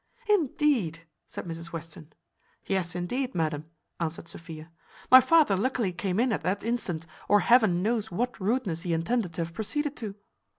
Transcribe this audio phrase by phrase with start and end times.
[0.27, 2.11] "Indeed!" said Mrs Western.
[2.65, 3.65] "Yes, indeed, madam,"
[3.99, 4.71] answered Sophia;
[5.11, 9.31] "my father luckily came in at that instant, or Heaven knows what rudeness he intended
[9.35, 10.15] to have proceeded to."